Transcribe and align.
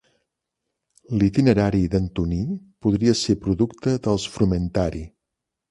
L'Itinerari 1.19 1.83
d'Antoní 1.93 2.41
podria 2.87 3.17
ser 3.23 3.39
producte 3.47 3.97
dels 4.09 4.29
frumentari. 4.39 5.07